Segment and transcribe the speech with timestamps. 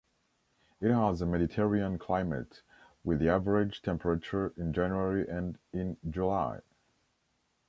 [0.79, 2.63] It has a Mediterranean climate,
[3.03, 6.61] with the average temperature in January and in July.